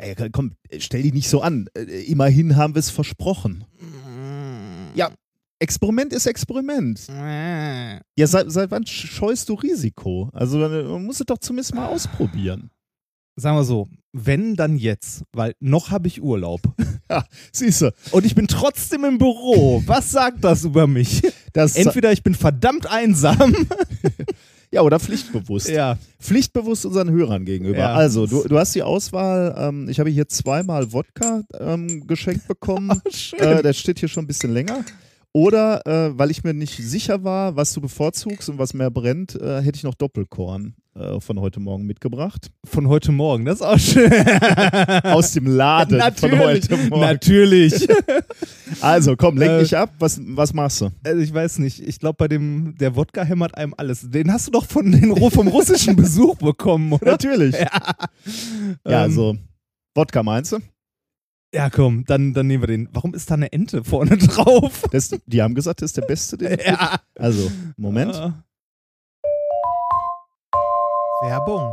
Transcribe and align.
Ja, 0.00 0.28
komm, 0.30 0.52
stell 0.78 1.02
dich 1.02 1.14
nicht 1.14 1.28
so 1.28 1.40
an. 1.40 1.68
Äh, 1.76 2.04
Immerhin 2.04 2.56
haben 2.56 2.74
wir 2.74 2.80
es 2.80 2.90
versprochen. 2.90 3.64
Ja, 4.94 5.10
Experiment 5.58 6.12
ist 6.12 6.26
Experiment. 6.26 7.00
Ja, 7.08 8.00
seit, 8.26 8.50
seit 8.50 8.70
wann 8.70 8.86
scheust 8.86 9.48
du 9.48 9.54
Risiko? 9.54 10.30
Also 10.32 10.58
man 10.58 11.04
muss 11.04 11.20
es 11.20 11.26
doch 11.26 11.38
zumindest 11.38 11.74
mal 11.74 11.86
ausprobieren. 11.86 12.70
Sagen 13.36 13.56
wir 13.56 13.64
so, 13.64 13.88
wenn 14.12 14.54
dann 14.54 14.76
jetzt, 14.76 15.24
weil 15.32 15.54
noch 15.58 15.90
habe 15.90 16.08
ich 16.08 16.22
Urlaub. 16.22 16.60
Ja, 17.10 17.22
siehst 17.52 17.82
du. 17.82 17.92
Und 18.12 18.24
ich 18.24 18.34
bin 18.34 18.48
trotzdem 18.48 19.04
im 19.04 19.18
Büro. 19.18 19.82
Was 19.84 20.10
sagt 20.10 20.42
das 20.42 20.64
über 20.64 20.86
mich? 20.86 21.20
Das, 21.52 21.76
Entweder 21.76 22.10
ich 22.12 22.22
bin 22.22 22.34
verdammt 22.34 22.86
einsam. 22.90 23.54
ja, 24.74 24.82
oder 24.82 24.98
pflichtbewusst. 24.98 25.68
ja. 25.68 25.96
Pflichtbewusst 26.20 26.84
unseren 26.84 27.10
Hörern 27.10 27.44
gegenüber. 27.44 27.78
Ja. 27.78 27.94
Also, 27.94 28.26
du, 28.26 28.42
du 28.46 28.58
hast 28.58 28.74
die 28.74 28.82
Auswahl. 28.82 29.54
Ähm, 29.56 29.88
ich 29.88 30.00
habe 30.00 30.10
hier 30.10 30.28
zweimal 30.28 30.92
Wodka 30.92 31.42
ähm, 31.60 32.06
geschenkt 32.06 32.48
bekommen. 32.48 33.00
Schön. 33.10 33.38
äh, 33.38 33.62
der 33.62 33.72
steht 33.72 34.00
hier 34.00 34.08
schon 34.08 34.24
ein 34.24 34.26
bisschen 34.26 34.52
länger. 34.52 34.84
Oder, 35.32 35.84
äh, 35.86 36.16
weil 36.16 36.30
ich 36.30 36.44
mir 36.44 36.54
nicht 36.54 36.76
sicher 36.76 37.24
war, 37.24 37.56
was 37.56 37.72
du 37.72 37.80
bevorzugst 37.80 38.48
und 38.48 38.58
was 38.58 38.72
mehr 38.72 38.90
brennt, 38.90 39.34
äh, 39.40 39.62
hätte 39.62 39.76
ich 39.76 39.82
noch 39.82 39.94
Doppelkorn 39.94 40.74
äh, 40.94 41.18
von 41.20 41.40
heute 41.40 41.58
Morgen 41.58 41.86
mitgebracht. 41.86 42.52
Von 42.64 42.88
heute 42.88 43.10
Morgen, 43.10 43.44
das 43.44 43.56
ist 43.56 43.62
auch 43.62 43.78
schön. 43.78 44.12
Aus 45.02 45.32
dem 45.32 45.46
Laden 45.48 46.00
von 46.00 46.30
Natürlich. 46.30 46.70
heute 46.70 46.76
Morgen. 46.88 47.00
Natürlich. 47.00 47.88
Also, 48.84 49.16
komm, 49.16 49.36
lenk 49.38 49.52
Äh, 49.52 49.58
dich 49.60 49.76
ab. 49.76 49.90
Was, 49.98 50.20
was 50.24 50.52
machst 50.52 50.80
du? 50.80 50.90
Also 51.04 51.20
ich 51.20 51.32
weiß 51.32 51.58
nicht, 51.58 51.80
ich 51.80 51.98
glaube 51.98 52.16
bei 52.18 52.28
dem, 52.28 52.76
der 52.78 52.94
Wodka 52.96 53.22
hämmert 53.24 53.56
einem 53.56 53.74
alles. 53.76 54.10
Den 54.10 54.32
hast 54.32 54.46
du 54.48 54.50
doch 54.52 54.66
von 54.66 54.90
den, 54.92 55.14
vom 55.30 55.48
russischen 55.48 55.96
Besuch 55.96 56.36
bekommen, 56.36 56.92
oder? 56.92 57.12
Natürlich. 57.12 57.54
Ja, 57.58 57.68
Ähm, 58.84 58.94
also, 58.94 59.36
Wodka 59.94 60.22
meinst 60.22 60.52
du? 60.52 60.58
Ja, 61.54 61.70
komm, 61.70 62.04
dann, 62.04 62.34
dann 62.34 62.46
nehmen 62.48 62.62
wir 62.64 62.66
den. 62.66 62.88
Warum 62.92 63.14
ist 63.14 63.30
da 63.30 63.34
eine 63.34 63.52
Ente 63.52 63.84
vorne 63.84 64.16
drauf? 64.18 64.82
Das, 64.90 65.14
die 65.24 65.40
haben 65.42 65.54
gesagt, 65.54 65.82
das 65.82 65.90
ist 65.90 65.96
der 65.96 66.02
beste, 66.02 66.36
den 66.36 66.58
Ja. 66.66 66.98
Also, 67.18 67.50
Moment. 67.76 68.14
Äh. 68.14 68.30
Werbung. 71.22 71.72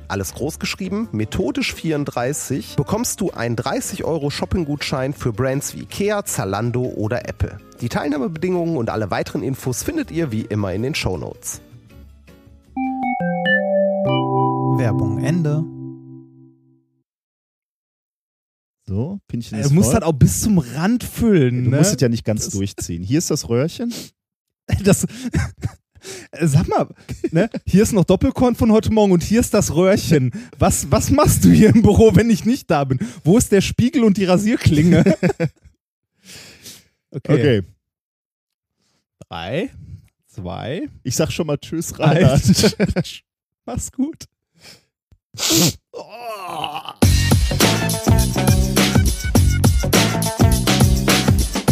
alles 0.11 0.33
groß 0.33 0.59
geschrieben, 0.59 1.07
methodisch 1.11 1.73
34, 1.73 2.75
bekommst 2.75 3.21
du 3.21 3.31
einen 3.31 3.55
30 3.55 4.03
Euro 4.03 4.29
Shopping-Gutschein 4.29 5.13
für 5.13 5.33
Brands 5.33 5.73
wie 5.75 5.81
Ikea, 5.83 6.25
Zalando 6.25 6.83
oder 6.83 7.27
Apple. 7.27 7.57
Die 7.81 7.89
Teilnahmebedingungen 7.89 8.77
und 8.77 8.89
alle 8.89 9.09
weiteren 9.09 9.41
Infos 9.41 9.83
findet 9.83 10.11
ihr 10.11 10.31
wie 10.31 10.41
immer 10.41 10.73
in 10.73 10.83
den 10.83 10.93
Shownotes. 10.95 11.61
Werbung 14.77 15.23
Ende. 15.23 15.63
So, 18.87 19.19
Pinchen 19.27 19.57
Du 19.59 19.63
ist 19.65 19.71
musst 19.71 19.91
voll. 19.91 19.99
das 19.99 20.07
auch 20.09 20.13
bis 20.13 20.41
zum 20.41 20.57
Rand 20.57 21.03
füllen. 21.03 21.65
Du 21.65 21.69
ne? 21.71 21.77
musst 21.77 21.93
es 21.95 22.01
ja 22.01 22.09
nicht 22.09 22.25
ganz 22.25 22.45
Das- 22.45 22.53
durchziehen. 22.53 23.03
Hier 23.03 23.19
ist 23.19 23.31
das 23.31 23.47
Röhrchen. 23.49 23.93
Das, 24.85 25.05
sag 26.41 26.67
mal, 26.67 26.87
ne? 27.31 27.49
hier 27.65 27.83
ist 27.83 27.93
noch 27.93 28.05
Doppelkorn 28.05 28.55
von 28.55 28.71
heute 28.71 28.91
Morgen 28.91 29.11
und 29.11 29.23
hier 29.23 29.39
ist 29.39 29.53
das 29.53 29.75
Röhrchen. 29.75 30.31
Was, 30.57 30.91
was 30.91 31.11
machst 31.11 31.45
du 31.45 31.49
hier 31.49 31.69
im 31.69 31.81
Büro, 31.81 32.15
wenn 32.15 32.29
ich 32.29 32.45
nicht 32.45 32.69
da 32.69 32.83
bin? 32.83 32.99
Wo 33.23 33.37
ist 33.37 33.51
der 33.51 33.61
Spiegel 33.61 34.03
und 34.03 34.17
die 34.17 34.25
Rasierklinge? 34.25 35.03
Okay. 37.13 37.63
Drei, 39.27 39.69
zwei, 40.27 40.87
Ich 41.03 41.15
sag 41.15 41.29
schon 41.29 41.47
mal 41.47 41.57
Tschüss, 41.57 41.99
Reinhard. 41.99 42.41
Mach's 43.65 43.91
gut. 43.91 44.25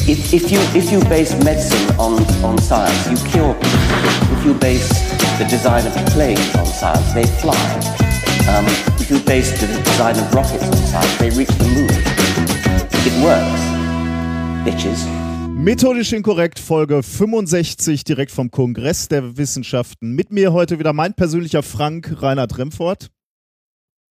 If, 0.09 0.33
if 0.33 0.51
you 0.51 0.57
if 0.73 0.91
you 0.91 1.01
base 1.07 1.37
medicine 1.43 1.95
on, 1.99 2.13
on 2.43 2.57
science, 2.57 3.05
you 3.11 3.29
cure 3.29 3.53
people. 3.53 4.37
If 4.39 4.43
you 4.43 4.55
base 4.55 4.89
the 5.37 5.45
design 5.45 5.85
of 5.85 5.93
planes 6.07 6.55
on 6.55 6.65
science, 6.65 7.13
they 7.13 7.27
fly. 7.27 7.53
Um, 8.49 8.65
if 8.97 9.11
you 9.11 9.19
base 9.19 9.51
the 9.61 9.67
design 9.67 10.17
of 10.17 10.33
rockets 10.33 10.63
on 10.63 10.73
science, 10.77 11.15
they 11.19 11.29
reach 11.29 11.53
the 11.59 11.65
moon. 11.65 11.91
It 13.05 13.13
works, 13.23 13.61
bitches. 14.65 15.05
Methodisch 15.47 16.11
inkorrekt, 16.11 16.57
Folge 16.57 17.03
65, 17.03 18.03
direkt 18.03 18.31
vom 18.31 18.49
Kongress 18.49 19.09
der 19.09 19.37
Wissenschaften. 19.37 20.15
Mit 20.15 20.31
mir 20.31 20.53
heute 20.53 20.79
wieder 20.79 20.93
mein 20.93 21.13
persönlicher 21.13 21.61
Frank, 21.61 22.19
Reinhard 22.19 22.57
Remfort. 22.57 23.11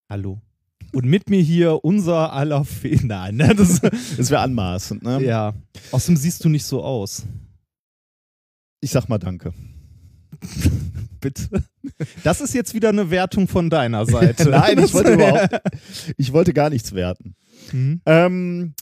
Hallo. 0.08 0.40
Und 0.92 1.04
mit 1.04 1.28
mir 1.28 1.40
hier 1.42 1.84
unser 1.84 2.32
aller 2.32 2.64
Fe 2.64 2.98
Nein, 3.02 3.36
ne? 3.36 3.54
Das, 3.54 3.80
Das 4.16 4.30
wäre 4.30 4.40
anmaßend, 4.40 5.02
ne? 5.02 5.22
ja. 5.22 5.54
Außerdem 5.92 6.16
siehst 6.16 6.44
du 6.44 6.48
nicht 6.48 6.64
so 6.64 6.82
aus. 6.82 7.24
Ich 8.80 8.90
sag 8.90 9.08
mal 9.08 9.18
Danke. 9.18 9.52
Bitte. 11.20 11.64
Das 12.22 12.40
ist 12.40 12.54
jetzt 12.54 12.74
wieder 12.74 12.90
eine 12.90 13.10
Wertung 13.10 13.48
von 13.48 13.70
deiner 13.70 14.06
Seite. 14.06 14.48
Nein, 14.50 14.78
ich 14.78 14.94
wollte 14.94 15.14
überhaupt, 15.14 15.60
ich 16.16 16.32
wollte 16.32 16.52
gar 16.52 16.70
nichts 16.70 16.92
werten. 16.94 17.34
Mhm. 17.72 18.00
Ähm, 18.06 18.74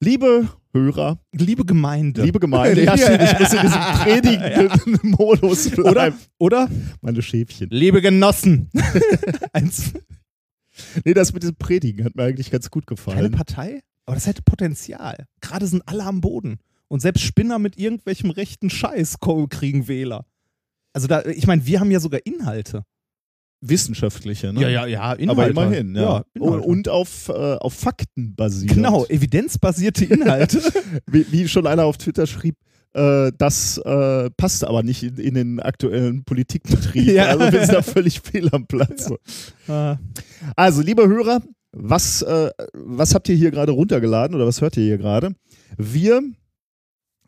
liebe 0.00 0.48
Hörer, 0.72 1.18
Liebe 1.32 1.64
Gemeinde. 1.64 2.22
liebe 2.22 2.38
Gemeinde, 2.38 2.84
ja, 2.84 2.96
stimmt, 2.96 3.22
ich 3.22 3.38
muss 3.40 3.52
in 3.52 3.60
diesem 3.62 3.80
predigenden 4.04 5.10
Modus 5.10 5.76
oder, 5.76 5.92
bleiben. 5.92 6.16
oder? 6.38 6.68
Meine 7.00 7.20
Schäfchen. 7.20 7.68
Liebe 7.70 8.00
Genossen. 8.00 8.70
Eins, 9.52 9.92
Nee, 11.04 11.14
das 11.14 11.32
mit 11.32 11.42
dem 11.42 11.54
Predigen 11.56 12.04
hat 12.04 12.14
mir 12.14 12.24
eigentlich 12.24 12.50
ganz 12.50 12.70
gut 12.70 12.86
keine 12.86 12.96
gefallen. 12.96 13.32
Partei, 13.32 13.82
aber 14.06 14.16
das 14.16 14.26
hätte 14.26 14.42
Potenzial. 14.42 15.26
Gerade 15.40 15.66
sind 15.66 15.82
alle 15.86 16.04
am 16.04 16.20
Boden. 16.20 16.58
Und 16.88 17.00
selbst 17.00 17.22
Spinner 17.22 17.58
mit 17.58 17.78
irgendwelchem 17.78 18.30
rechten 18.30 18.68
Scheiß 18.68 19.18
kriegen 19.48 19.86
Wähler. 19.86 20.26
Also 20.92 21.06
da, 21.06 21.24
ich 21.24 21.46
meine, 21.46 21.64
wir 21.64 21.78
haben 21.78 21.90
ja 21.90 22.00
sogar 22.00 22.20
Inhalte. 22.24 22.84
Wissenschaftliche, 23.60 24.52
ne? 24.52 24.62
ja, 24.62 24.86
ja, 24.86 25.12
Inhalte. 25.12 25.30
Aber 25.30 25.48
immerhin, 25.48 25.94
ja. 25.94 26.02
ja 26.02 26.24
Inhalte. 26.34 26.66
und 26.66 26.88
auf, 26.88 27.28
äh, 27.28 27.32
auf 27.32 27.74
Fakten 27.74 28.34
basiert. 28.34 28.74
genau, 28.74 29.04
evidenzbasierte 29.06 30.06
Inhalte. 30.06 30.60
Wie, 31.06 31.30
wie 31.30 31.46
schon 31.46 31.66
einer 31.66 31.84
auf 31.84 31.98
Twitter 31.98 32.26
schrieb, 32.26 32.56
äh, 32.94 33.30
das 33.36 33.78
äh, 33.78 34.30
passt 34.36 34.64
aber 34.64 34.82
nicht 34.82 35.02
in, 35.02 35.16
in 35.18 35.34
den 35.34 35.60
aktuellen 35.60 36.24
Politikbetrieb. 36.24 37.06
Ja. 37.12 37.26
Also 37.26 37.52
wir 37.52 37.60
sind 37.60 37.74
da 37.74 37.82
völlig 37.82 38.20
fehl 38.20 38.48
am 38.52 38.66
Platz. 38.66 39.12
Ah, 39.68 39.96
Also, 40.56 40.82
liebe 40.82 41.06
Hörer, 41.06 41.40
Was, 41.72 42.22
äh, 42.22 42.50
was 42.74 43.14
habt 43.14 43.28
ihr 43.28 43.36
hier 43.36 43.50
gerade 43.52 43.72
runtergeladen 43.72 44.34
oder 44.34 44.46
was 44.46 44.60
hört 44.60 44.76
ihr 44.76 44.84
hier 44.84 44.98
gerade? 44.98 45.34
Wir 45.76 46.20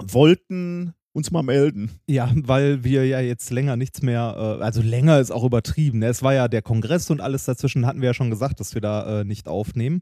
wollten 0.00 0.94
uns 1.12 1.31
mal 1.31 1.43
melden. 1.43 1.91
Ja, 2.06 2.32
weil 2.35 2.85
wir 2.85 3.06
ja 3.06 3.20
jetzt 3.20 3.50
länger 3.50 3.76
nichts 3.76 4.03
mehr, 4.03 4.35
äh, 4.61 4.62
also 4.65 4.81
länger 4.81 5.20
ist 5.20 5.31
auch 5.31 5.44
übertrieben. 5.44 5.99
Ne? 5.99 6.06
Es 6.06 6.23
war 6.23 6.32
ja 6.35 6.49
der 6.49 6.62
Kongress 6.62 7.11
und 7.11 7.20
alles 7.20 7.44
dazwischen 7.44 7.87
hatten 7.87 8.00
wir 8.00 8.08
ja 8.08 8.15
schon 8.15 8.31
gesagt, 8.31 8.61
dass 8.61 8.75
wir 8.75 8.81
da 8.81 9.20
äh, 9.20 9.25
nicht 9.25 9.47
aufnehmen. 9.47 10.00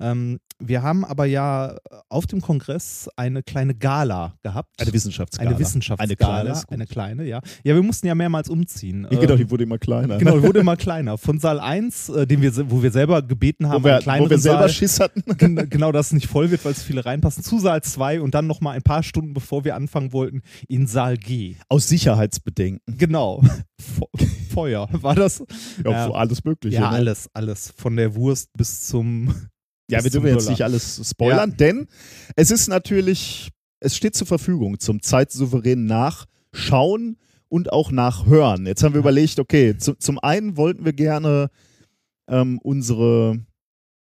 Ähm, 0.00 0.38
wir 0.62 0.82
haben 0.82 1.04
aber 1.06 1.24
ja 1.24 1.76
auf 2.10 2.26
dem 2.26 2.40
Kongress 2.42 3.08
eine 3.16 3.42
kleine 3.42 3.74
Gala 3.74 4.34
gehabt. 4.42 4.68
Eine 4.78 4.92
Wissenschaftsgala. 4.92 5.50
Eine 5.50 5.58
Wissenschaftsgala. 5.58 6.40
Eine 6.40 6.52
kleine, 6.52 6.62
eine 6.70 6.86
kleine, 6.86 7.24
ja. 7.24 7.40
Ja, 7.64 7.74
wir 7.74 7.82
mussten 7.82 8.06
ja 8.06 8.14
mehrmals 8.14 8.50
umziehen. 8.50 9.06
Genau, 9.08 9.32
Ähm, 9.32 9.38
die 9.38 9.50
wurde 9.50 9.64
immer 9.64 9.78
kleiner. 9.78 10.18
Genau, 10.18 10.36
die 10.38 10.42
wurde 10.42 10.60
immer 10.60 10.76
kleiner. 10.78 11.16
Von 11.16 11.38
Saal 11.38 11.60
1, 11.60 12.10
äh, 12.10 12.26
den 12.26 12.42
wir, 12.42 12.70
wo 12.70 12.82
wir 12.82 12.90
selber 12.92 13.22
gebeten 13.22 13.68
haben, 13.68 13.82
wo 13.84 13.88
wir, 13.88 14.00
wo 14.04 14.28
wir 14.28 14.38
selber 14.38 14.58
Saal, 14.60 14.68
Schiss 14.68 15.00
hatten. 15.00 15.22
Gen- 15.38 15.68
genau, 15.70 15.92
dass 15.92 16.06
es 16.08 16.12
nicht 16.12 16.26
voll 16.26 16.50
wird, 16.50 16.62
weil 16.64 16.72
es 16.72 16.82
viele 16.82 17.04
reinpassen, 17.06 17.42
zu 17.42 17.58
Saal 17.58 17.82
2 17.82 18.20
und 18.20 18.34
dann 18.34 18.46
nochmal 18.46 18.76
ein 18.76 18.82
paar 18.82 19.02
Stunden, 19.02 19.32
bevor 19.32 19.64
wir 19.64 19.74
anfangen 19.76 20.12
wollten, 20.12 20.42
in 20.68 20.86
Saal 20.86 21.16
G. 21.16 21.56
Aus 21.70 21.88
Sicherheitsbedenken. 21.88 22.98
Genau. 22.98 23.42
Fe- 23.80 24.26
Feuer. 24.52 24.88
War 24.92 25.14
das? 25.14 25.42
Ja, 25.84 25.90
Ja. 25.90 26.10
alles 26.10 26.44
Mögliche. 26.44 26.74
Ja, 26.76 26.90
ne? 26.90 26.96
alles, 26.96 27.30
alles. 27.32 27.72
Von 27.76 27.96
der 27.96 28.14
Wurst 28.14 28.50
bis 28.56 28.86
zum. 28.86 29.34
Ja, 29.90 30.04
wir 30.04 30.10
dürfen 30.10 30.28
jetzt 30.28 30.48
nicht 30.48 30.62
alles 30.62 31.00
spoilern, 31.08 31.56
denn 31.56 31.88
es 32.36 32.50
ist 32.50 32.68
natürlich, 32.68 33.50
es 33.80 33.96
steht 33.96 34.14
zur 34.14 34.26
Verfügung 34.26 34.78
zum 34.78 35.02
zeitsouveränen 35.02 35.86
Nachschauen 35.86 37.16
und 37.48 37.72
auch 37.72 37.90
Nachhören. 37.90 38.66
Jetzt 38.66 38.82
haben 38.82 38.94
wir 38.94 39.00
überlegt, 39.00 39.38
okay, 39.38 39.76
zu, 39.76 39.94
zum 39.94 40.18
einen 40.18 40.56
wollten 40.56 40.84
wir 40.84 40.92
gerne 40.92 41.50
ähm, 42.28 42.58
unsere, 42.62 43.38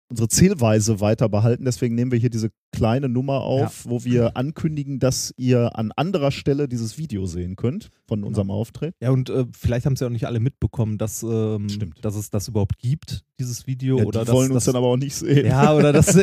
unsere 0.09 0.27
Zählweise 0.27 0.99
weiter 0.99 1.29
behalten, 1.29 1.65
deswegen 1.65 1.93
nehmen 1.95 2.11
wir 2.11 2.17
hier 2.19 2.31
diese 2.31 2.49
kleine 2.71 3.09
Nummer 3.09 3.41
auf, 3.41 3.85
wo 3.87 4.03
wir 4.03 4.35
ankündigen, 4.37 4.99
dass 4.99 5.33
ihr 5.37 5.77
an 5.77 5.91
anderer 5.95 6.31
Stelle 6.31 6.67
dieses 6.67 6.97
Video 6.97 7.25
sehen 7.27 7.55
könnt 7.55 7.89
von 8.07 8.23
unserem 8.23 8.49
Auftritt. 8.49 8.95
Ja, 9.01 9.11
und 9.11 9.29
äh, 9.29 9.45
vielleicht 9.57 9.85
haben 9.85 9.95
ja 9.95 10.07
auch 10.07 10.11
nicht 10.11 10.25
alle 10.25 10.39
mitbekommen, 10.39 10.97
dass, 10.97 11.21
ähm, 11.23 11.69
Stimmt. 11.69 12.03
dass 12.03 12.15
es 12.15 12.31
das 12.31 12.47
überhaupt 12.47 12.79
gibt, 12.79 13.23
dieses 13.39 13.67
Video. 13.67 13.99
Ja, 13.99 14.05
oder 14.05 14.21
die 14.21 14.25
dass, 14.25 14.35
wollen 14.35 14.51
uns 14.51 14.65
dass, 14.65 14.73
dann 14.73 14.75
aber 14.77 14.87
auch 14.87 14.97
nicht 14.97 15.15
sehen. 15.15 15.45
Ja, 15.45 15.73
oder 15.75 15.93
das. 15.93 16.17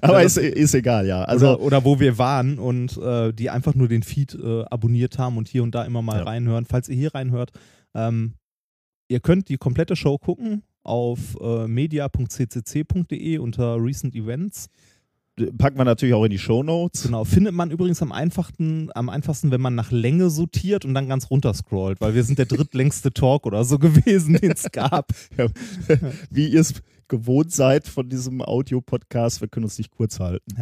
aber 0.00 0.22
ist, 0.22 0.38
ist 0.38 0.74
egal, 0.74 1.06
ja. 1.06 1.24
Also, 1.24 1.54
oder, 1.54 1.60
oder 1.60 1.84
wo 1.84 1.98
wir 1.98 2.18
waren 2.18 2.58
und 2.58 2.96
äh, 2.98 3.32
die 3.32 3.50
einfach 3.50 3.74
nur 3.74 3.88
den 3.88 4.02
Feed 4.04 4.34
äh, 4.34 4.62
abonniert 4.64 5.18
haben 5.18 5.36
und 5.38 5.48
hier 5.48 5.62
und 5.64 5.74
da 5.74 5.84
immer 5.84 6.02
mal 6.02 6.18
Ja. 6.18 6.24
reinhören. 6.24 6.66
Falls 6.66 6.88
ihr 6.88 6.96
hier 6.96 7.14
reinhört, 7.14 7.50
ähm, 7.94 8.34
ihr 9.08 9.20
könnt 9.20 9.48
die 9.48 9.56
komplette 9.56 9.96
Show 9.96 10.18
gucken 10.18 10.62
auf 10.84 11.36
äh, 11.40 11.66
media.ccc.de 11.66 13.38
unter 13.38 13.76
Recent 13.76 14.14
Events. 14.14 14.68
packen 15.58 15.78
wir 15.78 15.84
natürlich 15.84 16.14
auch 16.14 16.24
in 16.24 16.30
die 16.30 16.38
Show 16.38 16.62
Notes. 16.62 17.04
Genau, 17.04 17.24
findet 17.24 17.54
man 17.54 17.70
übrigens 17.70 18.02
am 18.02 18.12
einfachsten, 18.12 18.90
am 18.94 19.08
einfachsten, 19.08 19.50
wenn 19.50 19.60
man 19.60 19.74
nach 19.74 19.90
Länge 19.90 20.30
sortiert 20.30 20.84
und 20.84 20.94
dann 20.94 21.08
ganz 21.08 21.30
runter 21.30 21.54
scrollt, 21.54 22.00
weil 22.00 22.14
wir 22.14 22.24
sind 22.24 22.38
der 22.38 22.46
drittlängste 22.46 23.12
Talk 23.14 23.46
oder 23.46 23.64
so 23.64 23.78
gewesen, 23.78 24.34
den 24.34 24.52
es 24.52 24.70
gab. 24.70 25.12
Ja, 25.38 25.46
wie 26.30 26.48
ihr 26.48 26.60
es 26.60 26.74
gewohnt 27.08 27.52
seid 27.52 27.88
von 27.88 28.08
diesem 28.08 28.40
Audio-Podcast, 28.40 29.42
wir 29.42 29.48
können 29.48 29.64
uns 29.64 29.76
nicht 29.76 29.90
kurz 29.90 30.18
halten. 30.18 30.54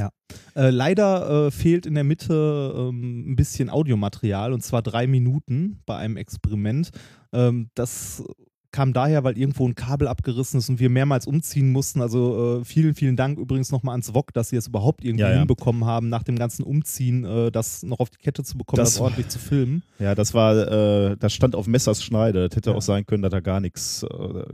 Äh, 0.57 0.71
leider 0.71 1.47
äh, 1.47 1.51
fehlt 1.53 1.87
in 1.87 1.95
der 1.95 2.03
Mitte 2.03 2.75
ähm, 2.77 3.31
ein 3.31 3.37
bisschen 3.37 3.71
Audiomaterial 3.71 4.53
und 4.53 4.63
zwar 4.63 4.83
drei 4.83 5.07
Minuten 5.07 5.79
bei 5.87 5.97
einem 5.97 6.17
Experiment. 6.17 6.91
Ähm, 7.33 7.71
das 7.75 8.25
kam 8.73 8.93
daher, 8.93 9.25
weil 9.25 9.39
irgendwo 9.39 9.67
ein 9.67 9.75
Kabel 9.75 10.09
abgerissen 10.09 10.59
ist 10.59 10.69
und 10.69 10.81
wir 10.81 10.91
mehrmals 10.91 11.27
umziehen 11.27 11.71
mussten. 11.73 12.01
Also 12.01 12.61
äh, 12.61 12.65
vielen, 12.65 12.95
vielen 12.95 13.17
Dank 13.17 13.39
übrigens 13.39 13.71
nochmal 13.73 13.93
ans 13.93 14.13
VOG, 14.15 14.33
dass 14.33 14.49
sie 14.51 14.57
es 14.57 14.67
überhaupt 14.69 15.05
irgendwie 15.05 15.23
Ja, 15.23 15.31
ja. 15.31 15.39
hinbekommen 15.39 15.85
haben, 15.85 16.09
nach 16.09 16.23
dem 16.23 16.37
ganzen 16.39 16.63
Umziehen 16.65 17.23
das 17.25 17.61
das 17.61 17.83
noch 17.83 18.01
auf 18.01 18.09
die 18.11 18.17
Kette 18.19 18.43
zu 18.43 18.57
bekommen, 18.57 18.79
Das 18.79 18.95
das, 18.95 19.01
ordentlich 19.01 19.29
zu 19.29 19.39
filmen. 19.39 19.83
Ja, 19.99 20.15
das 20.15 20.33
war, 20.33 20.57
äh, 20.57 21.17
das 21.19 21.33
stand 21.35 21.55
auf 21.55 21.67
Messers 21.67 22.03
Schneide. 22.03 22.49
Das 22.49 22.57
hätte 22.57 22.71
Ja. 22.71 22.77
auch 22.77 22.81
sein 22.83 23.05
können, 23.05 23.23
dass 23.23 23.31
da 23.31 23.41
gar 23.41 23.61
nichts 23.61 24.03
äh, 24.03 24.07
äh, 24.07 24.45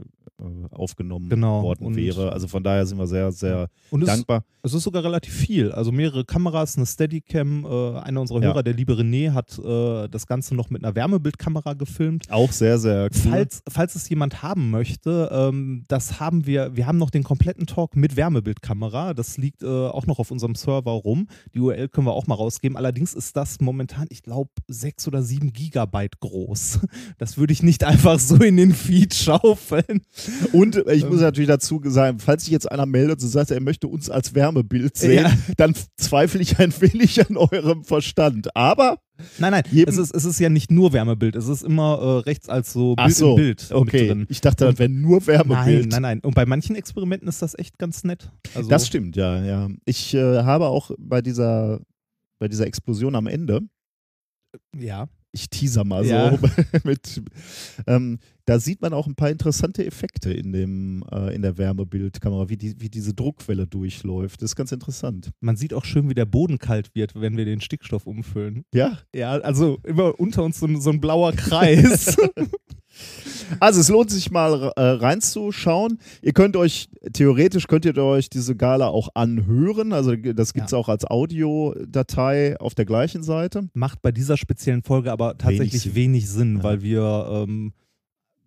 aufgenommen 0.71 1.29
Genau, 1.29 1.63
worden 1.63 1.95
wäre. 1.95 2.31
Also 2.31 2.47
von 2.47 2.63
daher 2.63 2.85
sind 2.85 2.97
wir 2.97 3.07
sehr, 3.07 3.31
sehr 3.31 3.69
Und 3.89 4.01
es, 4.03 4.07
dankbar. 4.07 4.43
es 4.61 4.73
ist 4.73 4.83
sogar 4.83 5.03
relativ 5.03 5.33
viel. 5.33 5.71
Also 5.71 5.91
mehrere 5.91 6.25
Kameras, 6.25 6.77
eine 6.77 6.85
Steadicam. 6.85 7.65
Äh, 7.65 7.99
einer 8.01 8.21
unserer 8.21 8.41
Ja. 8.41 8.47
Hörer, 8.49 8.63
der 8.63 8.73
liebe 8.73 8.93
René, 8.93 9.31
hat 9.33 9.57
äh, 9.57 10.07
das 10.09 10.27
Ganze 10.27 10.53
noch 10.55 10.69
mit 10.69 10.83
einer 10.83 10.95
Wärmebildkamera 10.95 11.73
gefilmt. 11.73 12.29
Auch 12.31 12.51
sehr, 12.51 12.77
sehr 12.77 13.05
cool. 13.05 13.31
Falls, 13.31 13.63
falls 13.67 13.95
es 13.95 14.07
jemand 14.09 14.43
haben 14.43 14.69
möchte, 14.69 15.29
ähm, 15.31 15.83
das 15.87 16.19
haben 16.19 16.45
wir, 16.45 16.75
wir 16.75 16.85
haben 16.85 16.97
noch 16.99 17.09
den 17.09 17.23
kompletten 17.23 17.65
Talk 17.65 17.95
mit 17.95 18.15
Wärmebildkamera. 18.15 19.13
Das 19.15 19.37
liegt 19.37 19.63
äh, 19.63 19.67
auch 19.67 20.05
noch 20.05 20.19
auf 20.19 20.29
unserem 20.29 20.53
Server 20.55 20.91
rum. 20.91 21.27
Die 21.55 21.59
URL 21.59 21.87
können 21.89 22.05
wir 22.07 22.13
auch 22.13 22.27
mal 22.27 22.35
rausgeben. 22.35 22.77
Allerdings 22.77 23.13
ist 23.15 23.35
das 23.35 23.59
momentan, 23.59 24.05
ich 24.09 24.21
glaube, 24.21 24.51
sechs 24.67 25.07
oder 25.07 25.23
sieben 25.23 25.51
Gigabyte 25.53 26.19
groß. 26.19 26.79
Das 27.17 27.37
würde 27.37 27.53
ich 27.53 27.63
nicht 27.63 27.83
einfach 27.85 28.19
so 28.19 28.35
in 28.35 28.57
den 28.57 28.73
Feed 28.73 29.13
schaufeln. 29.15 30.01
Und 30.51 30.75
ich 30.87 31.03
Ähm. 31.03 31.09
muss 31.09 31.21
natürlich 31.21 31.47
dazu 31.47 31.81
sagen, 31.85 32.19
falls 32.19 32.43
sich 32.43 32.51
jetzt 32.51 32.71
einer 32.71 32.85
meldet 32.85 33.21
und 33.21 33.29
sagt, 33.29 33.51
er 33.51 33.61
möchte 33.61 33.87
uns 33.87 34.09
als 34.09 34.33
Wärmebild 34.35 34.97
sehen, 34.97 35.23
Ja. 35.25 35.31
dann 35.57 35.73
zweifle 35.97 36.41
ich 36.41 36.59
ein 36.59 36.73
wenig 36.81 37.27
an 37.27 37.37
eurem 37.37 37.83
Verstand. 37.83 38.55
Aber, 38.55 38.99
Nein, 39.39 39.51
nein, 39.51 39.63
es 39.87 39.97
ist, 39.97 40.13
es 40.13 40.25
ist 40.25 40.39
ja 40.39 40.47
nicht 40.49 40.69
nur 40.69 40.93
Wärmebild. 40.93 41.35
Es 41.35 41.47
ist 41.47 41.63
immer 41.63 41.97
äh, 41.99 42.19
rechts 42.29 42.49
als 42.49 42.71
so 42.71 42.93
ach 42.97 43.05
Bild 43.05 43.17
so, 43.17 43.29
in 43.31 43.35
Bild 43.35 43.71
okay. 43.71 44.01
mit 44.01 44.09
drin. 44.11 44.25
Ich 44.29 44.41
dachte, 44.41 44.65
das 44.65 44.77
wäre 44.77 44.89
nur 44.89 45.25
Wärmebild. 45.25 45.87
Nein, 45.87 45.89
nein, 45.89 46.01
nein. 46.01 46.19
Und 46.21 46.35
bei 46.35 46.45
manchen 46.45 46.75
Experimenten 46.75 47.27
ist 47.27 47.41
das 47.41 47.57
echt 47.57 47.79
ganz 47.79 48.03
nett. 48.03 48.29
Also, 48.53 48.69
Das 48.69 48.85
stimmt, 48.85 49.15
ja, 49.15 49.43
ja. 49.43 49.69
Ich 49.85 50.13
äh, 50.13 50.43
habe 50.43 50.67
auch 50.67 50.91
bei 50.99 51.21
dieser, 51.23 51.79
bei 52.39 52.47
dieser 52.47 52.67
Explosion 52.67 53.15
am 53.15 53.25
Ende, 53.25 53.61
Ja. 54.77 55.07
Ich 55.37 55.49
teaser 55.49 55.83
mal 55.83 56.05
Ja. 56.05 56.31
so, 56.37 56.39
mit, 56.83 57.21
ähm, 57.87 58.19
da 58.45 58.59
sieht 58.59 58.81
man 58.81 58.93
auch 58.93 59.07
ein 59.07 59.15
paar 59.15 59.29
interessante 59.29 59.85
Effekte 59.85 60.31
in, 60.31 60.51
dem, 60.53 61.03
äh, 61.11 61.35
in 61.35 61.41
der 61.41 61.57
Wärmebildkamera, 61.57 62.49
wie, 62.49 62.57
die, 62.57 62.79
wie 62.79 62.89
diese 62.89 63.13
Druckwelle 63.13 63.67
durchläuft. 63.67 64.41
Das 64.41 64.51
ist 64.51 64.55
ganz 64.55 64.71
interessant. 64.71 65.31
Man 65.41 65.57
sieht 65.57 65.73
auch 65.73 65.83
schön, 65.85 66.09
wie 66.09 66.13
der 66.13 66.25
Boden 66.25 66.57
kalt 66.57 66.95
wird, 66.95 67.13
wenn 67.15 67.35
wir 67.37 67.45
den 67.45 67.61
Stickstoff 67.61 68.07
umfüllen. 68.07 68.63
Ja, 68.73 68.99
Ja, 69.13 69.31
also 69.31 69.79
immer 69.83 70.19
unter 70.19 70.43
uns 70.43 70.59
so, 70.59 70.79
so 70.79 70.89
ein 70.91 71.01
blauer 71.01 71.33
Kreis. 71.33 72.15
also 73.59 73.79
es 73.79 73.89
lohnt 73.89 74.09
sich 74.11 74.31
mal 74.31 74.71
äh, 74.75 74.81
reinzuschauen. 74.81 75.99
Ihr 76.21 76.33
könnt 76.33 76.55
euch, 76.55 76.89
theoretisch 77.13 77.67
könnt 77.67 77.85
ihr 77.85 77.97
euch 77.97 78.29
diese 78.29 78.55
Gala 78.55 78.87
auch 78.87 79.09
anhören. 79.15 79.93
Also 79.93 80.15
das 80.15 80.53
gibt 80.53 80.67
es 80.67 80.73
auch 80.73 80.89
als 80.89 81.05
Audiodatei 81.05 82.59
auf 82.59 82.75
der 82.75 82.85
gleichen 82.85 83.23
Seite. 83.23 83.69
Macht 83.73 84.01
bei 84.01 84.11
dieser 84.11 84.37
speziellen 84.37 84.83
Folge 84.83 85.11
aber 85.11 85.37
tatsächlich 85.37 85.81
Sinn. 85.83 85.95
wenig 85.95 86.29
Sinn, 86.29 86.57
Ja. 86.57 86.63
weil 86.63 86.81
wir 86.81 87.27
ähm, 87.31 87.73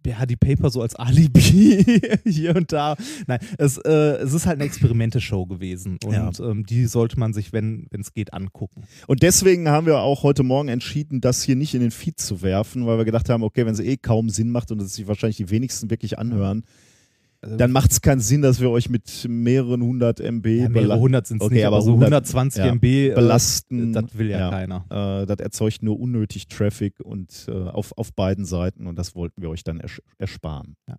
ja, 0.06 0.26
die 0.26 0.36
Paper 0.36 0.70
so 0.70 0.82
als 0.82 0.94
Alibi 0.96 1.84
hier 2.26 2.56
und 2.56 2.72
da. 2.72 2.96
Nein, 3.26 3.38
es, 3.58 3.78
äh, 3.78 3.90
es 3.90 4.32
ist 4.32 4.46
halt 4.46 4.56
eine 4.56 4.64
Experimente-Show 4.64 5.46
gewesen 5.46 5.98
und 6.04 6.12
Ja. 6.12 6.30
ähm, 6.40 6.64
die 6.66 6.86
sollte 6.86 7.18
man 7.18 7.32
sich, 7.32 7.52
wenn 7.52 7.86
es 7.98 8.12
geht, 8.12 8.32
angucken. 8.34 8.84
Und 9.06 9.22
deswegen 9.22 9.68
haben 9.68 9.86
wir 9.86 9.98
auch 10.00 10.22
heute 10.22 10.42
Morgen 10.42 10.68
entschieden, 10.68 11.20
das 11.20 11.42
hier 11.42 11.56
nicht 11.56 11.74
in 11.74 11.80
den 11.80 11.90
Feed 11.90 12.18
zu 12.20 12.42
werfen, 12.42 12.86
weil 12.86 12.98
wir 12.98 13.04
gedacht 13.04 13.28
haben, 13.28 13.42
okay, 13.42 13.66
wenn 13.66 13.74
es 13.74 13.80
eh 13.80 13.96
kaum 13.96 14.28
Sinn 14.30 14.50
macht 14.50 14.70
und 14.72 14.80
es 14.80 14.94
sich 14.94 15.06
wahrscheinlich 15.06 15.36
die 15.36 15.50
wenigsten 15.50 15.90
wirklich 15.90 16.18
anhören, 16.18 16.64
Also, 17.42 17.56
dann 17.56 17.72
macht 17.72 17.90
es 17.90 18.00
keinen 18.02 18.20
Sinn, 18.20 18.42
dass 18.42 18.60
wir 18.60 18.70
euch 18.70 18.90
mit 18.90 19.26
mehreren 19.28 19.82
hundert 19.82 20.20
MB 20.20 20.46
ja, 20.46 20.68
mehrere 20.68 20.98
hundert 21.00 21.26
sind 21.26 21.40
es 21.40 21.46
Okay, 21.46 21.54
nicht, 21.54 21.64
aber 21.64 21.80
so 21.80 21.92
100 21.92 22.06
120 22.26 22.58
ja, 22.64 22.70
MB, 22.74 22.84
äh, 22.84 23.14
belasten. 23.14 23.92
das 23.94 24.18
will 24.18 24.28
ja, 24.30 24.38
Ja. 24.40 24.50
keiner. 24.50 24.84
Äh, 25.22 25.26
das 25.26 25.38
erzeugt 25.40 25.82
nur 25.82 25.98
unnötig 25.98 26.48
Traffic 26.48 27.00
und 27.00 27.46
äh, 27.48 27.52
auf, 27.52 27.96
auf 27.96 28.12
beiden 28.12 28.44
Seiten 28.44 28.86
und 28.86 28.96
das 28.98 29.14
wollten 29.14 29.40
wir 29.40 29.48
euch 29.48 29.64
dann 29.64 29.80
ers 29.80 30.02
ersparen. 30.18 30.76
Ja. 30.86 30.96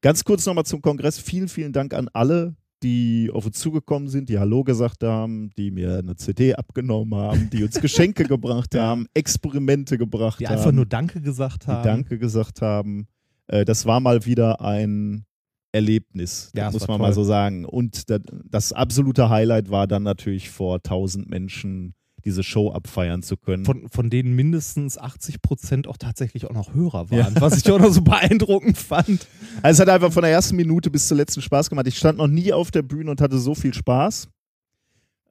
Ganz 0.00 0.24
kurz 0.24 0.46
nochmal 0.46 0.64
zum 0.64 0.80
Kongress. 0.80 1.18
Vielen, 1.18 1.48
vielen 1.48 1.74
Dank 1.74 1.92
an 1.92 2.08
alle, 2.14 2.56
die 2.82 3.30
auf 3.30 3.44
uns 3.44 3.58
zugekommen 3.58 4.08
sind, 4.08 4.30
die 4.30 4.38
Hallo 4.38 4.64
gesagt 4.64 5.02
haben, 5.04 5.50
die 5.58 5.70
mir 5.70 5.98
eine 5.98 6.16
CD 6.16 6.54
abgenommen 6.54 7.14
haben, 7.14 7.50
die 7.50 7.64
uns 7.64 7.74
Geschenke 7.82 8.24
gebracht 8.24 8.74
haben, 8.74 9.06
Experimente 9.12 9.98
gebracht 9.98 10.40
Die 10.40 10.46
haben. 10.46 10.56
einfach 10.56 10.72
nur 10.72 10.86
Danke 10.86 11.20
gesagt 11.20 11.64
die 11.64 11.70
haben. 11.70 11.84
Danke 11.84 12.18
gesagt 12.18 12.62
haben. 12.62 13.08
Äh, 13.48 13.66
das 13.66 13.84
war 13.84 14.00
mal 14.00 14.24
wieder 14.24 14.62
ein 14.62 15.26
Erlebnis, 15.72 16.50
Ja, 16.54 16.70
muss 16.70 16.86
man 16.88 17.00
mal 17.00 17.06
toll. 17.08 17.14
so 17.14 17.24
sagen. 17.24 17.64
Und 17.64 18.04
das, 18.50 18.72
absolute 18.72 19.28
Highlight 19.30 19.70
war 19.70 19.86
dann 19.86 20.02
natürlich 20.02 20.50
vor 20.50 20.76
1000 20.76 21.28
Menschen 21.30 21.94
diese 22.24 22.42
Show 22.42 22.70
abfeiern 22.70 23.22
zu 23.22 23.36
können. 23.38 23.64
Von, 23.64 23.88
von 23.88 24.10
denen 24.10 24.34
mindestens 24.36 24.98
80 24.98 25.40
Prozent 25.40 25.86
auch 25.88 25.96
tatsächlich 25.96 26.44
auch 26.46 26.52
noch 26.52 26.74
Hörer 26.74 27.10
waren, 27.10 27.34
was 27.40 27.56
ich 27.56 27.70
auch 27.70 27.78
noch 27.78 27.92
so 27.92 28.02
beeindruckend 28.02 28.76
fand. 28.76 29.26
also 29.62 29.82
es 29.82 29.88
hat 29.88 29.88
einfach 29.94 30.12
von 30.12 30.22
der 30.22 30.30
ersten 30.32 30.56
Minute 30.56 30.90
bis 30.90 31.08
zur 31.08 31.16
letzten 31.16 31.40
Spaß 31.40 31.70
gemacht. 31.70 31.86
Ich 31.86 31.96
stand 31.96 32.18
noch 32.18 32.26
nie 32.28 32.52
auf 32.52 32.70
der 32.70 32.82
Bühne 32.82 33.10
und 33.10 33.20
hatte 33.22 33.38
so 33.38 33.54
viel 33.54 33.72
Spaß. 33.72 34.28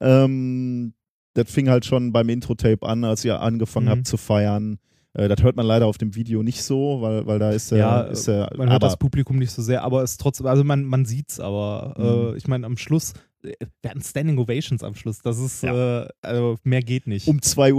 Ähm, 0.00 0.94
das 1.34 1.50
fing 1.50 1.68
halt 1.68 1.84
schon 1.84 2.12
beim 2.12 2.28
Intro-Tape 2.28 2.86
an, 2.86 3.04
als 3.04 3.24
ihr 3.24 3.40
angefangen 3.40 3.86
Mhm. 3.86 3.90
habt 3.90 4.06
zu 4.06 4.16
feiern. 4.16 4.78
Äh, 5.14 5.28
das 5.28 5.42
hört 5.42 5.56
man 5.56 5.66
leider 5.66 5.86
auf 5.86 5.98
dem 5.98 6.14
Video 6.14 6.42
nicht 6.42 6.62
so, 6.62 7.00
weil, 7.00 7.26
weil 7.26 7.38
da 7.38 7.50
ist 7.50 7.72
er. 7.72 7.78
Ja, 7.78 8.00
ist 8.02 8.28
er 8.28 8.50
man 8.56 8.68
hört 8.68 8.76
aber, 8.82 8.86
das 8.88 8.96
Publikum 8.96 9.38
nicht 9.38 9.50
so 9.50 9.60
sehr, 9.62 9.82
aber 9.82 10.02
es 10.02 10.16
trotzdem, 10.16 10.46
also 10.46 10.62
man, 10.64 10.84
man 10.84 11.04
sieht's, 11.04 11.40
aber 11.40 11.94
Mhm. 11.98 12.34
äh, 12.34 12.36
ich 12.36 12.46
meine, 12.46 12.64
am 12.66 12.76
Schluss, 12.76 13.12
äh, 13.42 13.54
wir 13.82 13.90
hatten 13.90 14.02
Standing 14.02 14.38
Ovations 14.38 14.84
am 14.84 14.94
Schluss. 14.94 15.18
Das 15.20 15.38
ist, 15.38 15.62
Ja. 15.64 16.02
äh, 16.02 16.08
also 16.22 16.56
mehr 16.62 16.82
geht 16.82 17.06
nicht. 17.08 17.26
um 17.26 17.38
2.30 17.40 17.72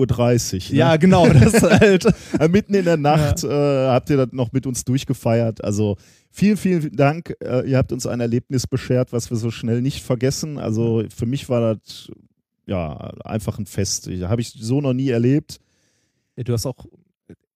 Uhr. 0.69 0.71
Ne? 0.73 0.77
ja, 0.77 0.97
genau, 0.97 1.27
das 1.29 1.53
halt. 1.79 2.05
Äh, 2.37 2.47
Mitten 2.49 2.73
in 2.73 2.83
der 2.85 2.97
Nacht 2.97 3.43
äh, 3.45 3.47
habt 3.87 4.09
ihr 4.09 4.17
das 4.17 4.29
noch 4.33 4.51
mit 4.51 4.65
uns 4.67 4.83
durchgefeiert. 4.83 5.63
Also 5.63 5.95
vielen, 6.31 6.57
vielen 6.57 6.93
Dank. 6.95 7.33
Äh, 7.41 7.69
ihr 7.69 7.77
habt 7.77 7.93
uns 7.93 8.05
ein 8.07 8.19
Erlebnis 8.19 8.67
beschert, 8.67 9.13
was 9.13 9.29
wir 9.29 9.37
so 9.37 9.51
schnell 9.51 9.81
nicht 9.81 10.03
vergessen. 10.03 10.57
Also 10.57 11.03
für 11.15 11.25
mich 11.25 11.47
war 11.47 11.75
das 11.75 12.11
ja 12.65 12.93
einfach 13.23 13.57
ein 13.57 13.65
Fest. 13.67 14.09
Habe 14.23 14.41
ich 14.41 14.49
so 14.49 14.81
noch 14.81 14.93
nie 14.93 15.09
erlebt. 15.09 15.59
Ja, 16.37 16.43
du 16.43 16.53
hast 16.53 16.65
auch, 16.65 16.85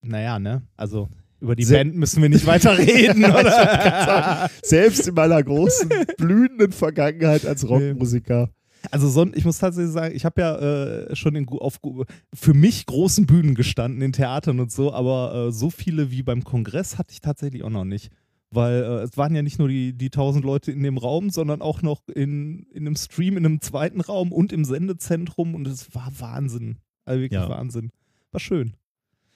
naja, 0.02 0.38
ne? 0.38 0.62
Also 0.76 1.08
über 1.40 1.54
die 1.56 1.64
Sehr- 1.64 1.78
Band 1.78 1.96
müssen 1.96 2.22
wir 2.22 2.28
nicht 2.28 2.46
weiter 2.46 2.78
reden, 2.78 3.24
oder? 3.24 4.50
Selbst 4.62 5.06
in 5.08 5.14
meiner 5.14 5.42
großen, 5.42 5.90
blühenden 6.16 6.72
Vergangenheit 6.72 7.44
als 7.46 7.68
Rockmusiker. 7.68 8.50
Also 8.90 9.08
son 9.08 9.32
ich 9.34 9.44
muss 9.44 9.58
tatsächlich 9.58 9.92
sagen, 9.92 10.14
ich 10.14 10.24
habe 10.24 10.40
ja 10.40 10.56
äh, 10.56 11.16
schon 11.16 11.34
in, 11.34 11.48
auf 11.48 11.80
für 12.32 12.54
mich 12.54 12.86
großen 12.86 13.26
Bühnen 13.26 13.54
gestanden, 13.56 14.00
in 14.00 14.12
Theatern 14.12 14.60
und 14.60 14.70
so, 14.70 14.92
aber 14.92 15.48
äh, 15.48 15.52
so 15.52 15.70
viele 15.70 16.10
wie 16.12 16.22
beim 16.22 16.44
Kongress 16.44 16.96
hatte 16.96 17.12
ich 17.12 17.20
tatsächlich 17.20 17.64
auch 17.64 17.70
noch 17.70 17.84
nicht. 17.84 18.10
Weil 18.50 18.84
äh, 18.84 19.02
es 19.02 19.16
waren 19.16 19.34
ja 19.34 19.42
nicht 19.42 19.58
nur 19.58 19.66
die, 19.68 19.92
die 19.92 20.06
1000 20.06 20.44
Leute 20.44 20.70
in 20.70 20.82
dem 20.84 20.98
Raum, 20.98 21.30
sondern 21.30 21.62
auch 21.62 21.82
noch 21.82 22.02
in, 22.14 22.62
in 22.72 22.86
einem 22.86 22.94
Stream, 22.94 23.36
in 23.36 23.44
einem 23.44 23.60
zweiten 23.60 24.00
Raum 24.00 24.30
und 24.30 24.52
im 24.52 24.64
Sendezentrum 24.64 25.56
und 25.56 25.66
es 25.66 25.92
war 25.94 26.12
Wahnsinn. 26.18 26.76
Also 27.04 27.20
wirklich 27.20 27.40
Ja. 27.40 27.48
Wahnsinn. 27.48 27.90
War 28.30 28.40
schön. 28.40 28.74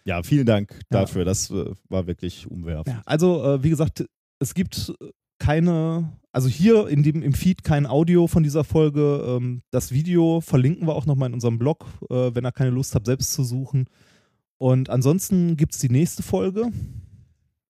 Ja, 0.04 0.22
vielen 0.22 0.46
Dank 0.46 0.72
Ja. 0.92 1.00
dafür. 1.00 1.24
Das 1.24 1.50
äh, 1.50 1.64
war 1.88 2.06
wirklich 2.06 2.46
umwerfend. 2.50 2.96
Ja, 2.96 3.02
also 3.06 3.44
äh, 3.44 3.62
wie 3.62 3.70
gesagt, 3.70 4.04
es 4.38 4.54
gibt 4.54 4.92
keine, 5.38 6.12
also 6.32 6.48
hier 6.48 6.88
in 6.88 7.02
dem, 7.02 7.22
im 7.22 7.32
Feed 7.32 7.64
kein 7.64 7.86
Audio 7.86 8.26
von 8.26 8.42
dieser 8.42 8.64
Folge. 8.64 9.24
Ähm, 9.26 9.62
das 9.70 9.90
Video 9.92 10.40
verlinken 10.40 10.86
wir 10.86 10.94
auch 10.94 11.06
nochmal 11.06 11.28
in 11.28 11.34
unserem 11.34 11.58
Blog, 11.58 11.86
äh, 12.10 12.34
wenn 12.34 12.44
ihr 12.46 12.52
keine 12.52 12.70
Lust 12.70 12.94
habt, 12.94 13.06
selbst 13.06 13.32
zu 13.32 13.42
suchen. 13.44 13.86
Und 14.58 14.90
ansonsten 14.90 15.56
gibt 15.56 15.72
es 15.74 15.80
die 15.80 15.88
nächste 15.88 16.22
Folge. 16.22 16.70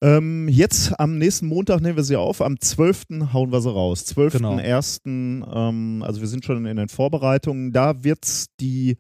Ähm, 0.03 0.49
jetzt 0.49 0.99
am 0.99 1.19
nächsten 1.19 1.47
Montag 1.47 1.81
nehmen 1.83 1.97
wir 1.97 2.03
sie 2.05 2.17
auf. 2.17 2.41
Am 2.41 2.59
12. 2.59 3.33
hauen 3.33 3.53
wir 3.53 3.61
sie 3.61 3.71
raus. 3.71 4.05
12.01. 4.07 5.01
Ähm, 5.07 6.03
also 6.03 6.21
wir 6.21 6.29
sind 6.29 6.45
schon 6.45 6.65
in 6.65 6.77
den 6.77 6.89
Vorbereitungen. 6.89 7.73
Da 7.73 8.03
wird 8.03 8.25
es 8.25 8.47
die 8.61 8.97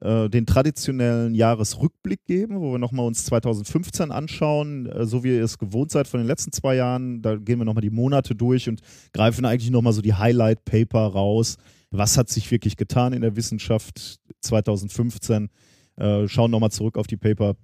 äh, 0.00 0.28
den 0.28 0.46
traditionellen 0.46 1.34
Jahresrückblick 1.34 2.24
geben, 2.24 2.60
wo 2.60 2.72
wir 2.72 2.78
nochmal 2.78 3.06
uns 3.06 3.24
2015 3.24 4.12
anschauen, 4.12 4.86
äh, 4.86 5.06
so 5.06 5.24
wie 5.24 5.36
ihr 5.36 5.42
es 5.42 5.58
gewohnt 5.58 5.90
seid 5.90 6.06
von 6.06 6.20
den 6.20 6.26
letzten 6.26 6.52
zwei 6.52 6.76
Jahren. 6.76 7.20
Da 7.22 7.36
gehen 7.36 7.58
wir 7.58 7.64
nochmal 7.64 7.82
die 7.82 7.90
Monate 7.90 8.34
durch 8.34 8.68
und 8.68 8.80
greifen 9.12 9.44
eigentlich 9.44 9.70
nochmal 9.70 9.92
so 9.92 10.02
die 10.02 10.14
Highlight-Paper 10.14 11.06
raus. 11.06 11.56
Was 11.90 12.16
hat 12.16 12.28
sich 12.28 12.50
wirklich 12.50 12.76
getan 12.76 13.12
in 13.12 13.22
der 13.22 13.34
Wissenschaft 13.34 14.20
2015? 14.40 15.48
Äh, 15.96 16.28
schauen 16.28 16.50
nochmal 16.50 16.70
zurück 16.70 16.96
auf 16.96 17.06
die 17.06 17.16
Paper. 17.16 17.56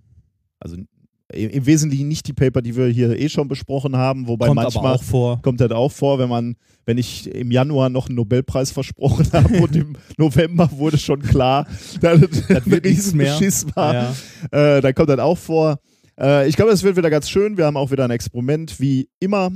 Also 0.58 0.76
im 1.32 1.64
Wesentlichen 1.66 2.06
nicht 2.08 2.26
die 2.28 2.32
Paper, 2.34 2.60
die 2.60 2.76
wir 2.76 2.86
hier 2.88 3.18
eh 3.18 3.28
schon 3.28 3.48
besprochen 3.48 3.96
haben, 3.96 4.28
wobei 4.28 4.46
Kommt 4.46 4.56
manchmal 4.56 4.84
aber 4.86 4.94
auch 4.96 5.02
vor. 5.02 5.40
kommt 5.42 5.60
das 5.60 5.70
auch 5.70 5.90
vor, 5.90 6.18
wenn 6.18 6.28
man, 6.28 6.56
wenn 6.84 6.98
ich 6.98 7.26
im 7.34 7.50
Januar 7.50 7.88
noch 7.88 8.06
einen 8.08 8.16
Nobelpreis 8.16 8.70
versprochen 8.72 9.26
habe 9.32 9.60
und 9.62 9.74
im 9.74 9.96
November 10.18 10.70
wurde 10.72 10.98
schon 10.98 11.22
klar, 11.22 11.66
dass 12.00 12.20
das 12.20 12.50
ein 12.50 12.66
wird 12.70 12.84
nichts 12.84 13.14
mehr. 13.14 13.26
Riesenbeschiss 13.40 13.66
war, 13.74 13.94
Ja. 13.94 14.76
äh, 14.76 14.80
dann 14.82 14.94
kommt 14.94 15.08
das 15.08 15.18
auch 15.18 15.38
vor. 15.38 15.78
Äh, 16.20 16.46
ich 16.48 16.56
glaube, 16.56 16.70
das 16.70 16.82
wird 16.82 16.96
wieder 16.96 17.10
ganz 17.10 17.30
schön. 17.30 17.56
Wir 17.56 17.64
haben 17.64 17.76
auch 17.78 17.90
wieder 17.90 18.04
ein 18.04 18.10
Experiment, 18.10 18.78
wie 18.78 19.08
immer. 19.18 19.50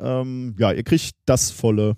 Ähm, 0.00 0.56
ja, 0.58 0.72
ihr 0.72 0.82
kriegt 0.82 1.12
das 1.26 1.50
volle 1.50 1.96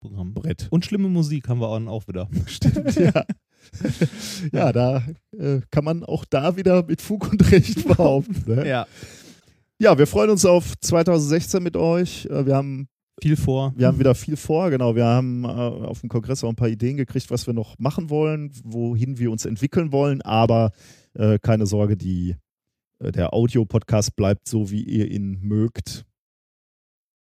Programm. 0.00 0.32
Brett. 0.32 0.68
Und 0.70 0.84
schlimme 0.84 1.08
Musik 1.08 1.48
haben 1.48 1.60
wir 1.60 1.68
auch 1.68 2.06
wieder. 2.06 2.28
Stimmt, 2.46 2.94
ja. 2.94 3.24
ja, 4.52 4.72
da 4.72 5.02
äh, 5.38 5.60
kann 5.70 5.84
man 5.84 6.04
auch 6.04 6.24
da 6.24 6.56
wieder 6.56 6.84
mit 6.84 7.00
Fug 7.00 7.30
und 7.30 7.50
Recht 7.52 7.86
behaupten. 7.86 8.44
Ne? 8.46 8.68
Ja. 8.68 8.86
Ja, 9.80 9.96
wir 9.96 10.08
freuen 10.08 10.30
uns 10.30 10.44
auf 10.44 10.74
2016 10.80 11.62
mit 11.62 11.76
euch. 11.76 12.26
Äh, 12.26 12.46
Wir 12.46 12.56
haben, 12.56 12.88
Viel 13.22 13.36
vor. 13.36 13.72
wir 13.76 13.86
haben 13.86 13.98
wieder 14.00 14.14
viel 14.16 14.36
vor. 14.36 14.70
Genau, 14.70 14.96
wir 14.96 15.04
haben 15.04 15.44
äh, 15.44 15.48
auf 15.48 16.00
dem 16.00 16.08
Kongress 16.08 16.42
auch 16.42 16.48
ein 16.48 16.56
paar 16.56 16.68
Ideen 16.68 16.96
gekriegt, 16.96 17.30
was 17.30 17.46
wir 17.46 17.54
noch 17.54 17.78
machen 17.78 18.10
wollen, 18.10 18.50
wohin 18.64 19.18
wir 19.18 19.30
uns 19.30 19.44
entwickeln 19.44 19.92
wollen. 19.92 20.20
Aber 20.22 20.72
äh, 21.14 21.38
keine 21.38 21.66
Sorge, 21.66 21.96
die, 21.96 22.34
äh, 22.98 23.12
der 23.12 23.32
Audio-Podcast 23.34 24.16
bleibt 24.16 24.48
so, 24.48 24.70
wie 24.70 24.82
ihr 24.82 25.08
ihn 25.10 25.38
mögt. 25.42 26.04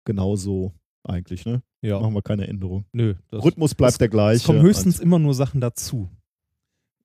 Genauso 0.06 0.74
eigentlich, 1.04 1.46
ne? 1.46 1.62
Ja. 1.82 2.00
Machen 2.00 2.14
wir 2.16 2.22
keine 2.22 2.48
Änderung. 2.48 2.86
Nö. 2.92 3.14
Rhythmus 3.32 3.76
bleibt 3.76 4.02
der 4.02 4.10
gleiche. 4.10 4.38
es 4.38 4.44
kommen 4.44 4.62
höchstens 4.62 5.00
immer 5.00 5.20
nur 5.20 5.34
Sachen 5.34 5.62
dazu. 5.62 6.10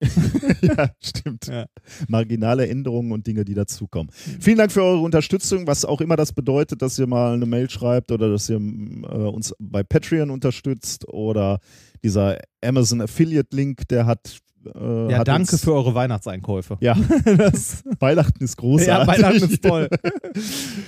ja, 0.63 0.91
stimmt. 1.01 1.47
Ja. 1.47 1.67
Marginale 2.09 2.69
Änderungen 2.69 3.13
und 3.13 3.27
Dinge, 3.27 3.45
die 3.45 3.55
dazukommen. 3.55 4.11
Vielen 4.41 4.59
Dank 4.59 4.73
für 4.73 4.83
eure 4.83 5.01
Unterstützung, 5.01 5.67
was 5.67 5.85
auch 5.85 6.01
immer 6.01 6.17
das 6.17 6.33
bedeutet, 6.33 6.83
dass 6.83 6.99
ihr 6.99 7.07
mal 7.07 7.35
eine 7.35 7.47
Mail 7.47 7.71
schreibt 7.71 8.11
oder 8.13 8.29
dass 8.31 8.49
ihr 8.51 8.57
äh, 8.57 8.59
uns 8.59 9.55
bei 9.59 9.83
Patreon 9.83 10.31
unterstützt 10.31 11.09
oder 11.09 11.59
dieser 12.03 12.39
Amazon 12.65 13.01
Affiliate 13.01 13.55
Link, 13.55 13.87
der 13.89 14.07
hat. 14.07 14.39
Äh, 14.75 15.11
Ja, 15.13 15.25
danke 15.25 15.59
für 15.59 15.73
eure 15.75 15.95
Weihnachtseinkäufe. 15.95 16.79
Ja, 16.81 16.97
Das, 17.37 17.83
Weihnachten 17.99 18.43
ist 18.45 18.57
großartig. 18.57 18.89
ja, 18.89 19.07
Weihnachten 19.07 19.51
ist 19.51 19.63
toll. 19.63 19.89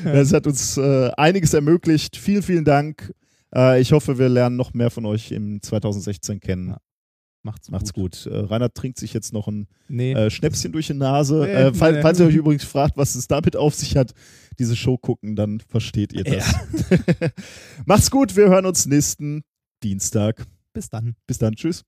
Das 0.05 0.33
hat 0.33 0.47
uns 0.47 0.77
äh, 0.77 1.11
einiges 1.17 1.55
ermöglicht. 1.55 2.17
Vielen, 2.17 2.43
vielen 2.43 2.65
Dank. 2.65 3.13
Äh, 3.55 3.81
ich 3.81 3.93
hoffe, 3.93 4.19
wir 4.19 4.29
lernen 4.29 4.57
noch 4.57 4.75
mehr 4.75 4.91
von 4.91 5.07
euch 5.07 5.33
im 5.33 5.61
2016 5.63 6.41
kennen. 6.41 6.69
Ja. 6.69 6.79
Macht's, 7.45 7.71
Macht's 7.71 7.93
gut. 7.93 8.27
Äh, 8.27 8.37
Reinhard 8.39 8.75
trinkt 8.75 8.99
sich 8.99 9.13
jetzt 9.13 9.33
noch 9.33 9.47
ein 9.49 9.69
Nee. 9.89 10.13
äh, 10.15 10.31
Schnäpschen 10.31 10.73
durch 10.73 10.87
die 10.89 10.95
Nase. 10.95 11.41
Nee, 11.45 11.53
Äh, 11.53 11.75
fall, 11.75 11.93
nee. 11.93 12.03
falls 12.03 12.19
ihr 12.19 12.27
euch 12.27 12.35
übrigens 12.35 12.65
fragt, 12.65 12.97
was 12.97 13.15
es 13.15 13.29
damit 13.29 13.55
auf 13.55 13.75
sich 13.75 13.97
hat, 13.97 14.15
diese 14.59 14.75
Show 14.77 14.97
gucken, 14.97 15.37
dann 15.37 15.61
versteht 15.61 16.13
ihr 16.15 16.25
das. 16.25 16.55
Macht's 17.87 18.11
gut, 18.11 18.35
wir 18.37 18.49
hören 18.49 18.67
uns 18.67 18.87
nächsten 18.87 19.43
Dienstag. 19.83 20.47
Bis 20.73 20.89
dann. 20.89 21.17
Bis 21.27 21.39
dann, 21.39 21.55
tschüss. 21.55 21.85